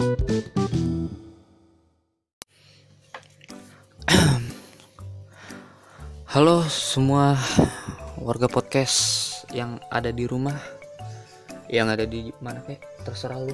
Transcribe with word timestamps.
Halo 6.32 6.64
semua 6.72 7.36
warga 8.16 8.48
podcast 8.48 8.96
yang 9.52 9.76
ada 9.92 10.08
di 10.08 10.24
rumah, 10.24 10.56
yang 11.68 11.92
ada 11.92 12.08
di 12.08 12.32
mana 12.40 12.64
kayak 12.64 12.80
terserah 13.04 13.44
lu. 13.44 13.52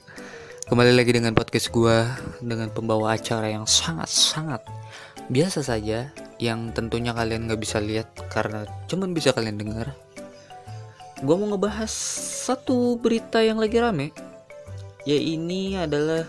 Kembali 0.72 0.96
lagi 0.96 1.12
dengan 1.12 1.36
podcast 1.36 1.68
gua 1.68 2.16
dengan 2.40 2.72
pembawa 2.72 3.20
acara 3.20 3.52
yang 3.52 3.68
sangat-sangat 3.68 4.64
biasa 5.28 5.60
saja, 5.60 6.08
yang 6.40 6.72
tentunya 6.72 7.12
kalian 7.12 7.44
nggak 7.44 7.60
bisa 7.60 7.76
lihat 7.76 8.08
karena 8.32 8.64
cuman 8.88 9.12
bisa 9.12 9.36
kalian 9.36 9.60
dengar. 9.60 9.92
Gua 11.20 11.36
mau 11.36 11.52
ngebahas 11.52 11.92
satu 12.48 12.96
berita 12.96 13.44
yang 13.44 13.60
lagi 13.60 13.76
rame, 13.76 14.16
ya 15.08 15.16
ini 15.16 15.80
adalah 15.80 16.28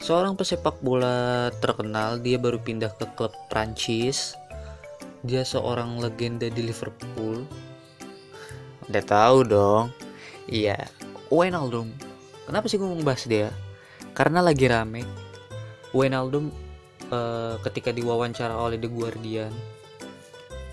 seorang 0.00 0.32
pesepak 0.32 0.80
bola 0.80 1.52
terkenal. 1.60 2.16
Dia 2.16 2.40
baru 2.40 2.56
pindah 2.56 2.96
ke 2.96 3.04
klub 3.12 3.36
Prancis. 3.52 4.32
Dia 5.20 5.44
seorang 5.44 6.00
legenda 6.00 6.48
di 6.48 6.64
Liverpool. 6.64 7.44
Udah 8.88 9.04
tahu 9.04 9.44
dong. 9.44 9.92
Iya. 10.48 10.88
Wijnaldum. 11.28 11.92
Kenapa 12.48 12.66
sih 12.72 12.80
gue 12.80 12.88
mau 12.88 13.04
bahas 13.04 13.28
dia? 13.28 13.52
Karena 14.16 14.40
lagi 14.40 14.64
rame. 14.66 15.04
Wijnaldum 15.92 16.48
uh, 17.12 17.60
ketika 17.60 17.92
diwawancara 17.92 18.56
oleh 18.56 18.80
The 18.80 18.88
Guardian 18.88 19.52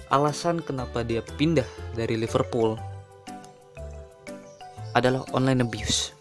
alasan 0.09 0.57
kenapa 0.65 1.05
dia 1.05 1.21
pindah 1.21 1.67
dari 1.93 2.17
Liverpool 2.17 2.73
adalah 4.97 5.21
online 5.37 5.61
abuse 5.61 6.18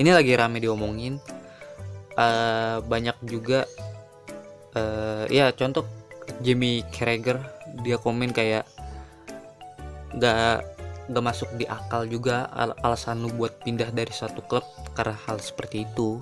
ini 0.00 0.10
lagi 0.16 0.32
rame 0.32 0.64
diomongin. 0.64 1.20
Uh, 2.16 2.82
banyak 2.88 3.14
juga 3.22 3.68
uh, 4.74 5.24
ya 5.30 5.52
contoh 5.54 5.86
Jamie 6.42 6.82
Carragher 6.90 7.38
dia 7.86 7.96
komen 7.96 8.34
kayak 8.34 8.66
gak 10.18 10.66
gak 11.06 11.24
masuk 11.24 11.48
di 11.54 11.64
akal 11.70 12.04
juga 12.10 12.50
al 12.50 12.74
alasan 12.82 13.22
lu 13.22 13.30
buat 13.30 13.62
pindah 13.62 13.94
dari 13.94 14.10
suatu 14.10 14.42
klub 14.42 14.66
karena 14.96 15.14
hal 15.28 15.38
seperti 15.38 15.86
itu. 15.86 16.18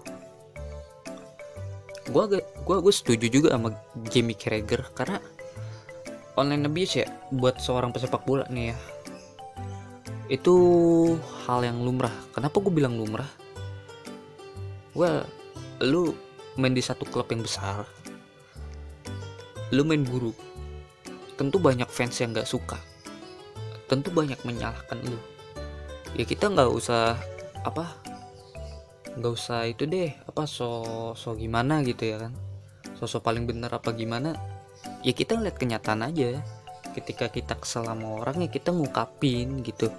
Gua 2.12 2.28
gua 2.64 2.76
gue 2.84 2.94
setuju 2.94 3.26
juga 3.32 3.48
sama 3.56 3.72
Jamie 4.12 4.36
Carragher 4.36 4.84
karena 4.92 5.18
online 6.36 6.68
abuse 6.68 7.02
ya 7.02 7.06
buat 7.32 7.58
seorang 7.58 7.90
pesepak 7.90 8.22
bola 8.28 8.44
nih 8.52 8.72
ya. 8.72 8.76
Itu 10.28 10.54
hal 11.48 11.64
yang 11.64 11.80
lumrah. 11.80 12.12
Kenapa 12.36 12.60
gue 12.60 12.72
bilang 12.72 13.00
lumrah 13.00 13.47
well 14.98 15.22
lu 15.78 16.10
main 16.58 16.74
di 16.74 16.82
satu 16.82 17.06
klub 17.06 17.30
yang 17.30 17.46
besar. 17.46 17.86
Lu 19.70 19.86
main 19.86 20.02
buruk. 20.02 20.34
Tentu 21.38 21.62
banyak 21.62 21.86
fans 21.86 22.18
yang 22.18 22.34
gak 22.34 22.50
suka. 22.50 22.82
Tentu 23.86 24.10
banyak 24.10 24.42
menyalahkan 24.42 24.98
lu. 25.06 25.14
Ya 26.18 26.26
kita 26.26 26.50
nggak 26.50 26.66
usah 26.74 27.14
apa 27.62 27.94
nggak 29.18 29.34
usah 29.34 29.66
itu 29.66 29.82
deh 29.82 30.14
apa 30.30 30.46
so 30.46 31.12
so 31.14 31.38
gimana 31.38 31.78
gitu 31.86 32.10
ya 32.10 32.26
kan. 32.26 32.34
Sosok 32.98 33.22
paling 33.22 33.46
benar 33.46 33.70
apa 33.70 33.94
gimana 33.94 34.34
ya 35.06 35.14
kita 35.14 35.38
ngeliat 35.38 35.56
kenyataan 35.62 36.02
aja. 36.02 36.42
Ketika 36.90 37.30
kita 37.30 37.54
kesel 37.54 37.86
sama 37.86 38.18
orang 38.18 38.42
ya 38.42 38.50
kita 38.50 38.74
ngungkapin 38.74 39.62
gitu. 39.62 39.94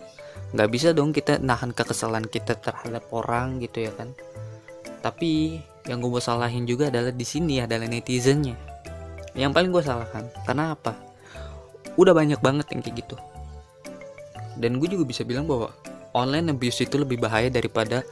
Nggak 0.52 0.70
bisa 0.75 0.92
dong 0.92 1.16
kita 1.16 1.39
nahan 1.39 1.72
kekesalan 1.72 2.27
kita 2.27 2.59
terhadap 2.59 3.08
orang 3.16 3.64
gitu 3.64 3.88
ya 3.88 3.95
kan 3.95 4.11
tapi 5.00 5.64
yang 5.88 6.03
gue 6.03 6.11
mau 6.11 6.22
salahin 6.22 6.67
juga 6.67 6.92
adalah 6.92 7.09
di 7.09 7.25
sini 7.25 7.64
adalah 7.64 7.88
netizennya. 7.88 8.55
Yang 9.33 9.52
paling 9.55 9.72
gue 9.72 9.83
salahkan 9.83 10.23
karena 10.44 10.75
apa? 10.75 10.94
Udah 11.95 12.11
banyak 12.11 12.37
banget 12.43 12.67
yang 12.76 12.82
kayak 12.83 13.05
gitu. 13.05 13.15
Dan 14.60 14.77
gue 14.77 14.87
juga 14.92 15.08
bisa 15.08 15.23
bilang 15.23 15.48
bahwa 15.48 15.71
online 16.11 16.52
abuse 16.52 16.83
itu 16.83 16.99
lebih 16.99 17.17
bahaya 17.17 17.48
daripada 17.48 18.04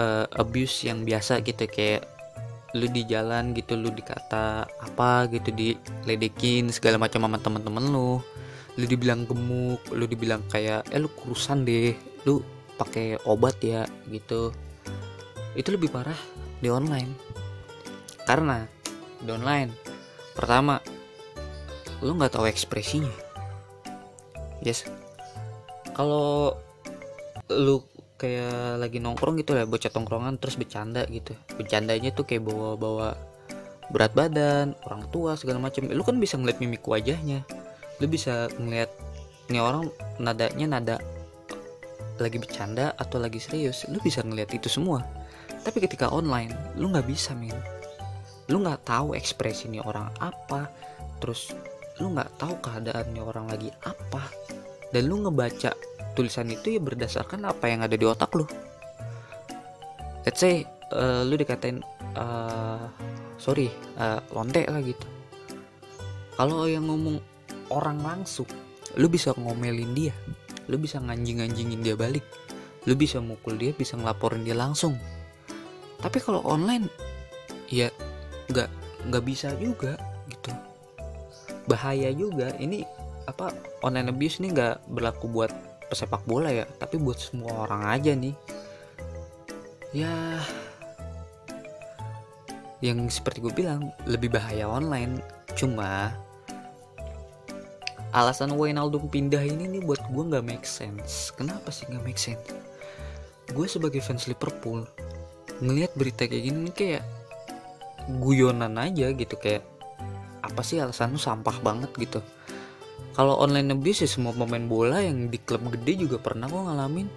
uh, 0.00 0.26
abuse 0.34 0.88
yang 0.88 1.04
biasa 1.04 1.44
gitu. 1.44 1.68
Kayak 1.68 2.08
lu 2.72 2.86
di 2.86 3.02
jalan 3.02 3.50
gitu 3.50 3.74
lu 3.74 3.90
dikata 3.90 4.62
apa 4.62 5.26
gitu 5.26 5.50
diledekin 5.50 6.70
segala 6.70 6.96
macam 6.96 7.28
sama 7.28 7.38
teman-teman 7.38 7.84
lu. 7.92 8.18
Lu 8.78 8.84
dibilang 8.88 9.28
gemuk 9.28 9.84
lu 9.92 10.08
dibilang 10.08 10.40
kayak 10.48 10.88
eh 10.88 10.98
lu 10.98 11.10
kurusan 11.12 11.66
deh 11.68 11.92
lu 12.24 12.40
pakai 12.80 13.20
obat 13.28 13.60
ya 13.60 13.84
gitu 14.08 14.54
itu 15.58 15.68
lebih 15.74 15.90
parah 15.90 16.16
di 16.62 16.68
online. 16.70 17.10
Karena 18.26 18.62
di 19.20 19.30
online 19.32 19.70
pertama 20.36 20.78
lu 22.00 22.16
nggak 22.16 22.32
tahu 22.32 22.46
ekspresinya. 22.48 23.12
Yes. 24.62 24.86
Kalau 25.92 26.54
lu 27.50 27.82
kayak 28.20 28.78
lagi 28.78 29.00
nongkrong 29.00 29.40
gitu 29.40 29.56
ya 29.56 29.64
bocah 29.64 29.90
tongkrongan 29.90 30.38
terus 30.38 30.56
bercanda 30.56 31.04
gitu. 31.10 31.34
Bercandanya 31.56 32.12
tuh 32.14 32.24
kayak 32.28 32.46
bawa-bawa 32.46 33.16
berat 33.90 34.14
badan 34.14 34.78
orang 34.86 35.02
tua 35.10 35.34
segala 35.34 35.58
macam 35.58 35.90
lu 35.90 36.06
kan 36.06 36.16
bisa 36.22 36.38
ngeliat 36.38 36.62
mimik 36.62 36.86
wajahnya. 36.86 37.42
Lu 37.98 38.06
bisa 38.06 38.46
ngeliat 38.56 38.92
ini 39.50 39.58
orang 39.58 39.90
nadanya 40.22 40.78
nada 40.78 40.96
lagi 42.20 42.36
bercanda 42.36 42.94
atau 42.94 43.18
lagi 43.18 43.42
serius. 43.42 43.88
Lu 43.90 43.98
bisa 43.98 44.22
ngeliat 44.22 44.52
itu 44.54 44.70
semua 44.70 45.19
tapi 45.60 45.78
ketika 45.84 46.08
online 46.08 46.52
lu 46.76 46.88
nggak 46.90 47.06
bisa 47.06 47.36
men 47.36 47.56
lu 48.50 48.60
nggak 48.64 48.82
tahu 48.82 49.14
ekspresi 49.14 49.70
ini 49.70 49.78
orang 49.78 50.10
apa 50.18 50.66
terus 51.20 51.54
lu 52.00 52.16
nggak 52.16 52.40
tahu 52.40 52.54
keadaannya 52.64 53.22
orang 53.22 53.46
lagi 53.46 53.68
apa. 53.84 54.24
Dan 54.90 55.06
lu 55.06 55.22
ngebaca 55.22 55.76
tulisan 56.16 56.50
itu 56.50 56.74
ya 56.74 56.80
berdasarkan 56.82 57.46
apa 57.46 57.70
yang 57.70 57.84
ada 57.84 57.94
di 57.94 58.02
otak 58.08 58.32
lu. 58.34 58.48
Let's 60.24 60.40
say 60.40 60.64
uh, 60.90 61.22
lu 61.22 61.36
dikatain 61.36 61.84
uh, 62.16 62.88
sorry 63.36 63.70
uh, 64.00 64.18
lonte 64.32 64.64
lah 64.66 64.80
gitu. 64.82 65.06
Kalau 66.34 66.64
yang 66.66 66.88
ngomong 66.88 67.20
orang 67.70 68.00
langsung 68.00 68.48
lu 68.96 69.06
bisa 69.06 69.36
ngomelin 69.36 69.92
dia. 69.92 70.16
Lu 70.66 70.80
bisa 70.80 70.98
nganjing-nganjingin 70.98 71.84
dia 71.84 71.94
balik. 71.94 72.24
Lu 72.88 72.96
bisa 72.96 73.20
mukul 73.20 73.60
dia 73.60 73.76
bisa 73.76 73.94
ngelaporin 73.94 74.42
dia 74.42 74.56
langsung 74.56 74.96
tapi 76.00 76.18
kalau 76.20 76.40
online? 76.48 76.88
Ya 77.70 77.92
nggak 78.50 78.68
nggak 79.08 79.24
bisa 79.24 79.52
juga 79.56 79.96
gitu. 80.26 80.50
Bahaya 81.68 82.10
juga. 82.10 82.52
Ini 82.56 82.84
apa 83.28 83.52
online 83.86 84.10
abuse 84.10 84.42
ini 84.42 84.50
nggak 84.56 84.90
berlaku 84.90 85.30
buat 85.30 85.52
pesepak 85.90 86.22
bola 86.26 86.50
ya 86.50 86.66
tapi 86.78 86.98
buat 86.98 87.20
semua 87.20 87.68
orang 87.68 87.86
aja 87.86 88.12
nih. 88.16 88.34
Ya 89.94 90.40
yang 92.80 93.12
seperti 93.12 93.44
gue 93.44 93.52
bilang 93.52 93.92
lebih 94.08 94.32
bahaya 94.32 94.64
online. 94.66 95.20
Cuma 95.54 96.14
alasan 98.10 98.56
Wijnaldum 98.56 99.06
pindah 99.06 99.44
ini 99.44 99.68
nih 99.78 99.82
buat 99.84 100.00
gue 100.08 100.22
nggak 100.32 100.46
make 100.46 100.66
sense. 100.66 101.30
Kenapa 101.36 101.68
sih 101.70 101.86
nggak 101.86 102.04
make 102.06 102.18
sense? 102.18 102.50
Gue 103.50 103.66
sebagai 103.66 104.00
fans 104.00 104.30
Liverpool 104.30 104.86
ngelihat 105.60 105.92
berita 105.96 106.24
kayak 106.24 106.44
gini 106.44 106.70
kayak 106.72 107.04
guyonan 108.08 108.80
aja 108.80 109.12
gitu 109.12 109.36
kayak 109.36 109.62
apa 110.40 110.60
sih 110.64 110.80
alasan 110.80 111.14
lu 111.14 111.20
sampah 111.20 111.56
banget 111.60 111.92
gitu. 112.00 112.20
Kalau 113.12 113.36
online 113.36 113.76
abuse 113.76 114.06
ya 114.06 114.08
semua 114.08 114.32
pemain 114.32 114.64
bola 114.64 115.04
yang 115.04 115.28
di 115.28 115.36
klub 115.36 115.68
gede 115.68 116.08
juga 116.08 116.16
pernah 116.16 116.48
kok 116.48 116.64
ngalamin. 116.64 117.08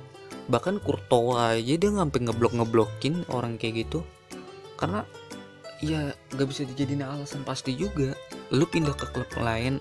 Bahkan 0.51 0.83
Kurtoa 0.83 1.55
aja 1.55 1.73
dia 1.79 1.89
ngampe 1.89 2.19
ngeblok 2.19 2.53
ngeblokin 2.59 3.23
orang 3.31 3.55
kayak 3.55 3.87
gitu. 3.87 4.03
Karena 4.75 5.07
ya 5.79 6.11
gak 6.35 6.47
bisa 6.51 6.67
dijadiin 6.67 7.05
alasan 7.05 7.47
pasti 7.47 7.79
juga. 7.79 8.11
Lu 8.51 8.67
pindah 8.67 8.93
ke 8.97 9.07
klub 9.15 9.29
lain 9.39 9.79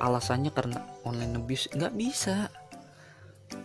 alasannya 0.00 0.50
karena 0.50 0.80
online 1.04 1.36
abuse 1.36 1.68
nggak 1.76 1.94
bisa. 1.94 2.48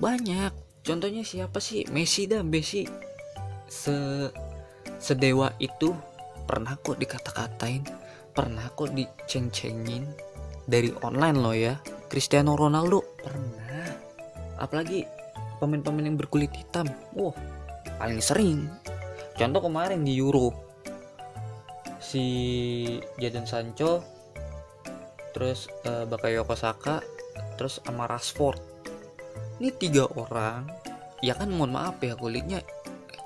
Banyak. 0.03 0.83
Contohnya 0.83 1.23
siapa 1.23 1.63
sih? 1.63 1.87
Messi 1.91 2.27
dah 2.27 2.43
Messi 2.43 3.08
se 3.69 4.29
sedewa 4.99 5.53
itu 5.61 5.93
pernah 6.49 6.75
kok 6.81 6.97
dikata-katain 6.97 7.85
pernah 8.33 8.71
kok 8.71 8.95
diceng-cengin 8.95 10.07
dari 10.69 10.93
online 11.01 11.37
loh 11.37 11.51
ya. 11.51 11.75
Cristiano 12.09 12.55
Ronaldo 12.55 13.19
pernah. 13.19 13.85
Apalagi 14.61 15.03
pemain-pemain 15.59 16.07
yang 16.07 16.17
berkulit 16.17 16.53
hitam. 16.53 16.87
Wah 17.17 17.35
paling 17.99 18.21
sering. 18.23 18.69
Contoh 19.35 19.65
kemarin 19.65 20.07
di 20.07 20.15
Euro 20.17 20.55
si 21.99 22.23
Jadon 23.19 23.43
Sancho 23.43 24.01
terus 25.35 25.67
uh, 25.85 26.07
Bakayoko 26.07 26.55
Saka 26.55 27.03
terus 27.59 27.83
sama 27.83 28.07
Rashford. 28.07 28.61
Ini 29.59 29.69
tiga 29.75 30.07
orang. 30.15 30.63
Ya 31.19 31.35
kan 31.35 31.51
mohon 31.51 31.75
maaf 31.75 31.99
ya 31.99 32.15
kulitnya 32.15 32.63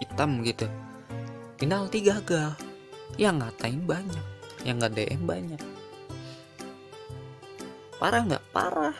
hitam 0.04 0.44
gitu. 0.44 0.68
Penalti 1.56 2.04
gagal. 2.04 2.60
Yang 3.16 3.36
ngatain 3.40 3.82
banyak. 3.88 4.26
Yang 4.68 4.76
nggak 4.80 4.94
DM 5.00 5.24
banyak. 5.24 5.62
Parah 7.98 8.22
nggak? 8.28 8.44
Parah. 8.52 8.98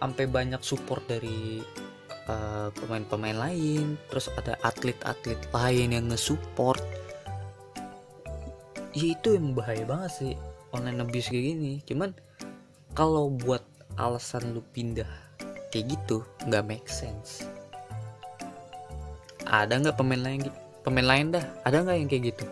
Sampai 0.00 0.24
banyak 0.24 0.62
support 0.64 1.04
dari 1.04 1.60
uh, 2.26 2.72
pemain-pemain 2.72 3.36
lain. 3.36 4.00
Terus 4.08 4.32
ada 4.40 4.56
atlet-atlet 4.64 5.40
lain 5.52 5.88
yang 5.92 6.08
nge-support. 6.08 6.80
Ya 8.96 9.14
itu 9.14 9.36
yang 9.36 9.52
bahaya 9.52 9.84
banget 9.84 10.10
sih 10.16 10.32
online 10.72 11.04
abuse 11.04 11.28
kayak 11.28 11.44
gini. 11.54 11.72
Cuman 11.84 12.16
kalau 12.96 13.30
buat 13.30 13.62
alasan 14.00 14.56
lu 14.56 14.64
pindah 14.72 15.08
kayak 15.70 15.94
gitu 15.94 16.26
nggak 16.46 16.66
make 16.66 16.88
sense 16.90 17.46
ada 19.50 19.82
nggak 19.82 19.98
pemain 19.98 20.22
lain 20.22 20.46
pemain 20.86 21.04
lain 21.04 21.34
dah. 21.34 21.44
Ada 21.66 21.82
nggak 21.82 21.96
yang 21.98 22.08
kayak 22.08 22.24
gitu? 22.32 22.44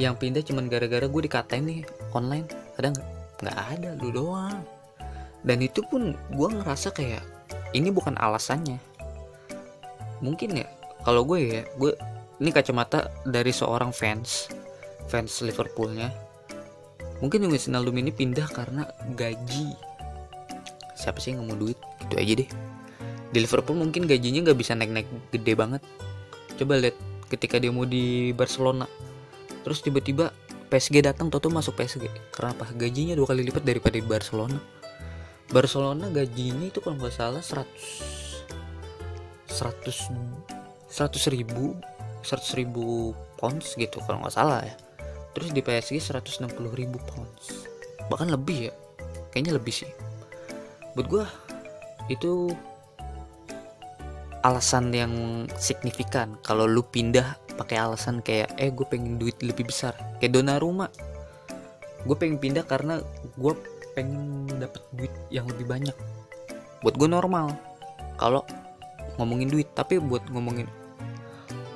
Yang 0.00 0.14
pindah 0.16 0.42
cuman 0.42 0.64
gara-gara 0.72 1.04
gue 1.04 1.22
dikatain 1.28 1.64
nih 1.68 1.80
online. 2.16 2.48
Ada 2.80 2.96
nggak? 2.96 3.08
Nggak 3.44 3.56
ada 3.76 3.88
lu 4.00 4.08
doang. 4.10 4.60
Dan 5.44 5.60
itu 5.60 5.84
pun 5.84 6.16
gue 6.32 6.48
ngerasa 6.48 6.96
kayak 6.96 7.22
ini 7.76 7.92
bukan 7.92 8.16
alasannya. 8.16 8.80
Mungkin 10.24 10.64
ya 10.64 10.66
kalau 11.04 11.24
gue 11.28 11.38
ya 11.60 11.62
gue 11.76 11.92
ini 12.40 12.50
kacamata 12.52 13.12
dari 13.28 13.52
seorang 13.52 13.92
fans 13.92 14.48
fans 15.12 15.44
Liverpoolnya. 15.44 16.08
Mungkin 17.20 17.44
Luis 17.44 17.68
Wijnaldum 17.68 18.00
ini 18.00 18.16
pindah 18.16 18.48
karena 18.48 18.88
gaji. 19.12 19.76
Siapa 20.96 21.20
sih 21.20 21.36
yang 21.36 21.44
mau 21.44 21.56
duit? 21.56 21.76
Itu 22.00 22.16
aja 22.16 22.32
deh 22.40 22.48
di 23.30 23.38
Liverpool 23.42 23.78
mungkin 23.78 24.10
gajinya 24.10 24.50
nggak 24.50 24.58
bisa 24.58 24.74
naik-naik 24.74 25.06
gede 25.30 25.54
banget. 25.54 25.82
Coba 26.58 26.82
lihat 26.82 26.98
ketika 27.30 27.62
dia 27.62 27.70
mau 27.70 27.86
di 27.86 28.34
Barcelona. 28.34 28.90
Terus 29.62 29.80
tiba-tiba 29.86 30.34
PSG 30.70 31.02
datang 31.02 31.30
Toto 31.30 31.50
masuk 31.50 31.78
PSG 31.78 32.10
kenapa? 32.34 32.66
Gajinya 32.74 33.14
dua 33.14 33.30
kali 33.30 33.46
lipat 33.46 33.62
daripada 33.62 33.98
di 33.98 34.06
Barcelona. 34.06 34.58
Barcelona 35.50 36.06
gajinya 36.10 36.70
itu 36.70 36.78
kalau 36.78 36.94
nggak 36.98 37.10
salah 37.10 37.42
100 37.42 37.66
100 39.50 40.90
100 40.90 41.34
ribu 41.34 41.74
100 42.22 42.58
ribu 42.62 43.14
pounds 43.34 43.74
gitu 43.74 43.98
kalau 44.06 44.22
nggak 44.22 44.34
salah 44.34 44.62
ya. 44.62 44.74
Terus 45.34 45.50
di 45.54 45.62
PSG 45.62 45.98
160 46.02 46.50
ribu 46.74 46.98
pounds. 47.06 47.66
Bahkan 48.10 48.30
lebih 48.30 48.70
ya. 48.70 48.74
Kayaknya 49.30 49.58
lebih 49.58 49.74
sih. 49.74 49.90
Buat 50.94 51.06
gue 51.06 51.24
itu 52.10 52.50
alasan 54.40 54.92
yang 54.94 55.12
signifikan. 55.60 56.36
Kalau 56.40 56.64
lu 56.64 56.80
pindah 56.84 57.36
pakai 57.56 57.76
alasan 57.76 58.24
kayak 58.24 58.56
eh 58.56 58.72
gue 58.72 58.86
pengen 58.88 59.20
duit 59.20 59.36
lebih 59.44 59.68
besar. 59.68 59.92
Kayak 60.18 60.40
dona 60.40 60.56
rumah 60.56 60.90
gue 62.00 62.16
pengen 62.16 62.40
pindah 62.40 62.64
karena 62.64 63.04
gue 63.36 63.52
pengen 63.92 64.48
dapat 64.56 64.80
duit 64.96 65.12
yang 65.28 65.44
lebih 65.44 65.68
banyak. 65.68 65.96
Buat 66.80 66.96
gue 66.96 67.08
normal. 67.08 67.52
Kalau 68.16 68.44
ngomongin 69.20 69.52
duit 69.52 69.68
tapi 69.76 70.00
buat 70.00 70.24
ngomongin 70.32 70.68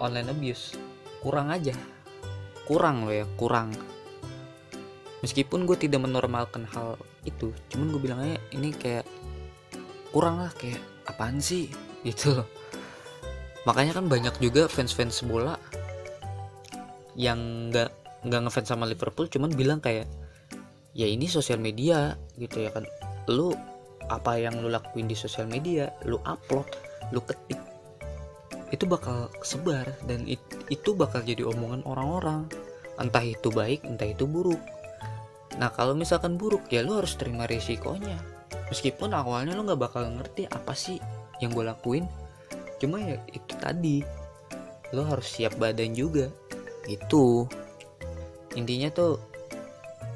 online 0.00 0.32
abuse 0.32 0.76
kurang 1.20 1.52
aja. 1.52 1.76
Kurang 2.64 3.04
loh 3.04 3.12
ya 3.12 3.28
kurang. 3.36 3.76
Meskipun 5.20 5.68
gue 5.68 5.76
tidak 5.76 6.04
menormalkan 6.04 6.68
hal 6.72 6.96
itu 7.24 7.52
cuman 7.72 7.88
gue 7.88 8.00
bilang 8.00 8.20
aja 8.20 8.36
ini 8.52 8.70
kayak 8.76 9.08
kurang 10.12 10.44
lah 10.44 10.52
kayak 10.52 10.80
apaan 11.08 11.40
sih 11.40 11.72
gitu 12.04 12.40
loh. 12.40 12.48
Makanya 13.64 13.96
kan 13.96 14.06
banyak 14.06 14.36
juga 14.38 14.68
fans-fans 14.68 15.24
bola 15.24 15.56
yang 17.16 17.70
nggak 17.72 17.90
nggak 18.24 18.40
ngefans 18.48 18.68
sama 18.68 18.84
Liverpool 18.84 19.28
cuman 19.28 19.52
bilang 19.52 19.80
kayak 19.80 20.04
ya 20.92 21.08
ini 21.08 21.24
sosial 21.26 21.58
media 21.58 22.14
gitu 22.36 22.60
ya 22.60 22.70
kan. 22.70 22.84
Lu 23.32 23.56
apa 24.12 24.36
yang 24.36 24.60
lu 24.60 24.68
lakuin 24.68 25.08
di 25.08 25.16
sosial 25.16 25.48
media 25.48 25.88
lu 26.04 26.20
upload 26.28 26.68
lu 27.08 27.24
ketik 27.24 27.56
itu 28.68 28.84
bakal 28.90 29.30
sebar 29.40 29.86
dan 30.04 30.26
it, 30.28 30.42
itu 30.66 30.92
bakal 30.98 31.22
jadi 31.22 31.46
omongan 31.46 31.86
orang-orang. 31.86 32.50
Entah 32.98 33.22
itu 33.22 33.48
baik 33.48 33.86
entah 33.86 34.06
itu 34.10 34.26
buruk. 34.26 34.60
Nah 35.56 35.70
kalau 35.70 35.94
misalkan 35.94 36.34
buruk 36.34 36.66
ya 36.68 36.82
lu 36.82 36.98
harus 36.98 37.14
terima 37.14 37.46
risikonya. 37.46 38.18
Meskipun 38.68 39.14
awalnya 39.14 39.54
lu 39.54 39.62
nggak 39.62 39.78
bakal 39.78 40.02
ngerti 40.10 40.50
apa 40.50 40.74
sih 40.74 40.98
yang 41.44 41.52
gue 41.52 41.64
lakuin 41.64 42.08
cuma 42.82 43.00
ya 43.00 43.16
itu 43.32 43.54
tadi 43.60 44.04
lo 44.94 45.02
harus 45.02 45.26
siap 45.26 45.58
badan 45.58 45.92
juga. 45.92 46.30
Itu. 46.86 47.50
Intinya 48.54 48.88
tuh 48.94 49.18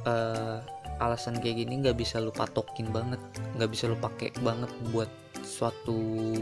uh, 0.07 0.63
alasan 1.03 1.43
kayak 1.43 1.67
gini 1.67 1.83
nggak 1.83 1.99
bisa 1.99 2.23
lu 2.23 2.31
patokin 2.31 2.91
banget 2.95 3.19
nggak 3.59 3.71
bisa 3.71 3.91
lu 3.91 3.99
pakai 3.99 4.35
banget 4.39 4.71
buat 4.95 5.11
suatu 5.43 6.35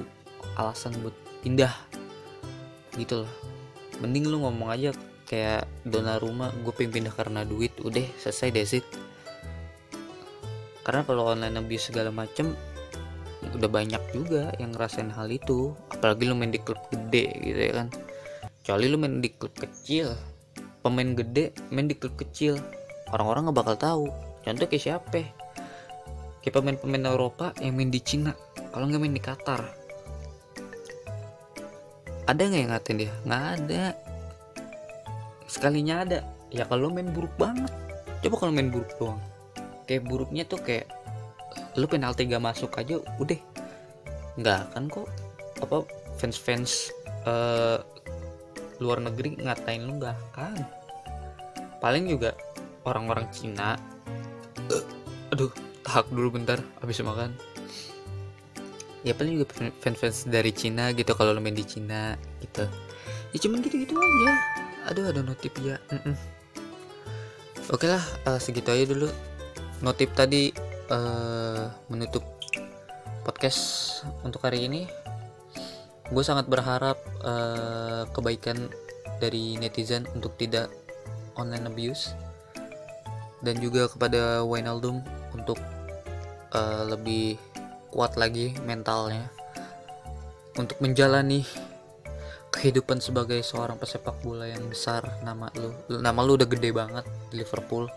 alasan 0.60 0.92
buat 1.00 1.16
pindah 1.40 1.72
gitu 3.00 3.24
loh. 3.24 3.32
Mending 4.04 4.28
lu 4.28 4.44
ngomong 4.44 4.68
aja 4.68 4.92
kayak 5.24 5.64
dona 5.88 6.20
rumah 6.20 6.52
gue 6.52 6.72
pengen 6.76 7.00
pindah 7.00 7.14
karena 7.16 7.42
duit 7.42 7.74
udah 7.82 8.04
selesai 8.20 8.54
desit 8.54 8.86
karena 10.86 11.02
kalau 11.02 11.34
online 11.34 11.58
abuse 11.58 11.90
segala 11.90 12.14
macem 12.14 12.54
udah 13.54 13.70
banyak 13.70 14.02
juga 14.10 14.50
yang 14.58 14.74
ngerasain 14.74 15.12
hal 15.12 15.30
itu. 15.30 15.76
Apalagi 15.92 16.26
lu 16.26 16.34
main 16.34 16.50
di 16.50 16.58
klub 16.58 16.80
gede 16.90 17.30
gitu 17.42 17.60
ya 17.60 17.72
kan. 17.84 17.88
Kecuali 18.62 18.86
lu 18.90 18.96
main 18.98 19.22
di 19.22 19.30
klub 19.30 19.54
kecil. 19.54 20.10
Pemain 20.82 21.14
gede 21.14 21.54
main 21.70 21.86
di 21.86 21.94
klub 21.94 22.18
kecil. 22.18 22.58
Orang-orang 23.14 23.50
nggak 23.50 23.58
bakal 23.62 23.76
tahu. 23.78 24.04
Contoh 24.42 24.66
kayak 24.66 24.82
siapa? 24.82 25.22
Kayak 26.42 26.54
pemain-pemain 26.62 27.10
Eropa 27.10 27.50
yang 27.58 27.74
main 27.74 27.90
di 27.90 27.98
Cina 27.98 28.30
kalau 28.70 28.86
nggak 28.86 29.02
main 29.02 29.14
di 29.14 29.22
Qatar. 29.22 29.62
Ada 32.26 32.42
nggak 32.42 32.60
yang 32.60 32.70
ngatain 32.74 32.96
dia? 32.98 33.12
Nggak 33.22 33.44
ada. 33.54 33.84
Sekalinya 35.46 35.94
ada. 36.02 36.18
Ya 36.50 36.66
kalau 36.66 36.90
main 36.90 37.10
buruk 37.10 37.34
banget. 37.38 37.70
Coba 38.22 38.34
kalau 38.42 38.52
main 38.54 38.70
buruk 38.70 38.90
doang. 38.98 39.22
Kayak 39.86 40.10
buruknya 40.10 40.42
tuh 40.46 40.58
kayak 40.58 40.90
lu 41.76 41.86
penalti 41.86 42.24
gak 42.24 42.42
masuk 42.42 42.72
aja 42.80 42.98
udah. 43.20 43.40
Nggak 44.36 44.62
kan 44.76 44.84
kok 44.92 45.08
apa 45.64 45.88
fans 46.20 46.36
fans 46.36 46.72
uh, 47.24 47.80
luar 48.80 49.00
negeri 49.00 49.40
ngatain 49.40 49.88
lu 49.88 49.96
nggak 49.96 50.16
kan? 50.36 50.60
Paling 51.80 52.08
juga 52.08 52.36
orang-orang 52.84 53.28
Cina 53.32 53.76
uh, 54.68 54.84
aduh 55.32 55.52
tahak 55.84 56.08
dulu 56.12 56.36
bentar 56.36 56.60
habis 56.84 57.00
makan. 57.00 57.32
Ya 59.06 59.14
paling 59.14 59.38
juga 59.38 59.70
fans-fans 59.80 60.26
dari 60.26 60.50
Cina 60.50 60.90
gitu 60.90 61.14
kalau 61.14 61.30
lo 61.30 61.38
main 61.38 61.54
di 61.54 61.62
Cina 61.62 62.18
gitu. 62.42 62.66
Ya 63.30 63.38
cuman 63.38 63.62
gitu-gitu 63.62 63.94
aja. 63.94 64.32
Aduh 64.90 65.08
ada 65.08 65.22
notif 65.22 65.54
ya 65.62 65.78
mm 65.90 65.98
-mm. 65.98 66.16
oke 67.74 67.86
lah 67.86 68.02
uh, 68.28 68.38
segitu 68.38 68.68
aja 68.68 68.84
dulu. 68.84 69.08
Notif 69.80 70.10
tadi 70.12 70.50
uh, 70.90 71.70
menutup 71.90 72.22
podcast 73.26 73.60
untuk 74.22 74.46
hari 74.46 74.70
ini. 74.70 74.86
Gue 76.06 76.22
sangat 76.22 76.46
berharap 76.46 76.98
uh, 77.26 78.06
kebaikan 78.14 78.70
dari 79.18 79.58
netizen 79.58 80.06
untuk 80.14 80.38
tidak 80.38 80.70
online 81.34 81.66
abuse. 81.66 82.14
Dan 83.42 83.58
juga 83.60 83.90
kepada 83.90 84.42
Wijnaldum 84.46 85.02
untuk 85.34 85.58
uh, 86.54 86.82
lebih 86.86 87.36
kuat 87.90 88.14
lagi 88.14 88.54
mentalnya. 88.64 89.28
Untuk 90.56 90.80
menjalani 90.80 91.44
kehidupan 92.48 93.04
sebagai 93.04 93.44
seorang 93.44 93.76
pesepak 93.76 94.16
bola 94.24 94.48
yang 94.48 94.64
besar. 94.70 95.04
Nama 95.20 95.52
lu 95.58 96.00
nama 96.00 96.20
lu 96.24 96.40
udah 96.40 96.48
gede 96.48 96.70
banget 96.72 97.04
di 97.28 97.44
Liverpool. 97.44 97.90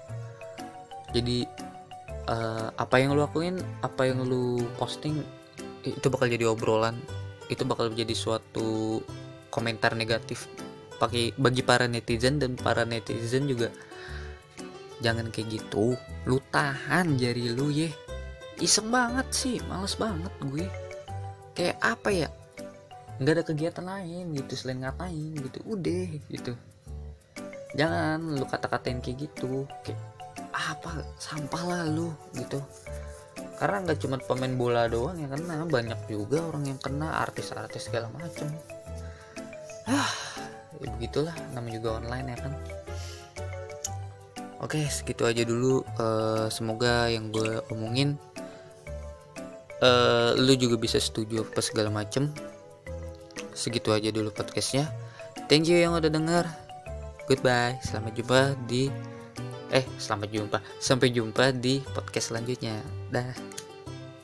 Jadi 1.16 1.69
uh, 2.30 2.70
apa 2.78 3.02
yang 3.02 3.18
lu 3.18 3.26
lakuin 3.26 3.58
apa 3.82 4.06
yang 4.06 4.22
lu 4.22 4.62
posting 4.78 5.20
itu 5.84 6.08
bakal 6.12 6.30
jadi 6.30 6.46
obrolan. 6.46 6.96
Itu 7.50 7.66
bakal 7.66 7.90
menjadi 7.90 8.14
suatu 8.14 9.02
komentar 9.50 9.98
negatif. 9.98 10.46
Pakai 11.02 11.34
bagi 11.34 11.66
para 11.66 11.90
netizen 11.90 12.38
dan 12.38 12.54
para 12.54 12.86
netizen 12.86 13.50
juga 13.50 13.74
jangan 15.02 15.34
kayak 15.34 15.58
gitu. 15.58 15.98
Lu 16.30 16.38
tahan 16.54 17.18
jari 17.18 17.50
lu 17.50 17.74
ye. 17.74 17.90
Iseng 18.60 18.92
banget 18.92 19.28
sih 19.32 19.56
males 19.66 19.96
banget 19.96 20.32
gue. 20.44 20.68
Kayak 21.56 21.78
apa 21.80 22.10
ya? 22.12 22.30
Nggak 23.20 23.34
ada 23.40 23.44
kegiatan 23.44 23.86
lain 23.88 24.26
gitu 24.36 24.54
selain 24.60 24.84
ngapain 24.84 25.34
gitu. 25.40 25.60
Udah 25.64 26.08
gitu. 26.28 26.54
Jangan 27.80 28.36
lu 28.36 28.44
kata-katain 28.44 29.00
kayak 29.00 29.32
gitu. 29.32 29.64
Kayak 29.88 30.19
apa 30.60 31.08
sampah 31.16 31.64
lah 31.64 31.82
lu 31.88 32.12
gitu. 32.36 32.60
Karena 33.60 33.84
nggak 33.84 34.00
cuma 34.04 34.16
pemain 34.20 34.52
bola 34.56 34.88
doang 34.92 35.16
yang 35.20 35.32
kena 35.32 35.64
banyak 35.68 36.00
juga 36.12 36.44
orang 36.44 36.68
yang 36.68 36.80
kena 36.80 37.24
artis-artis 37.24 37.88
segala 37.88 38.12
macem. 38.16 38.52
Ah 39.88 40.12
ya 40.80 40.88
begitulah 40.96 41.36
namanya 41.56 41.80
juga 41.80 41.90
online 42.04 42.28
ya 42.36 42.38
kan. 42.40 42.54
Oke 44.60 44.84
segitu 44.92 45.24
aja 45.24 45.44
dulu 45.48 45.84
uh, 46.00 46.52
semoga 46.52 47.08
yang 47.08 47.32
gue 47.32 47.64
omongin 47.72 48.20
uh, 49.80 50.36
lu 50.36 50.56
juga 50.60 50.76
bisa 50.76 51.00
setuju 51.00 51.48
apa 51.48 51.64
segala 51.64 51.88
macem. 51.92 52.32
Segitu 53.56 53.92
aja 53.92 54.12
dulu 54.12 54.32
podcastnya. 54.32 54.88
Thank 55.52 55.68
you 55.68 55.80
yang 55.80 55.96
udah 55.96 56.12
denger. 56.12 56.48
Goodbye 57.28 57.80
selamat 57.84 58.14
jumpa 58.16 58.42
di 58.68 58.88
eh 59.70 59.86
selamat 59.98 60.30
jumpa. 60.30 60.58
Sampai 60.82 61.14
jumpa 61.14 61.54
di 61.54 61.82
podcast 61.94 62.34
selanjutnya. 62.34 62.82
Dah 63.10 63.59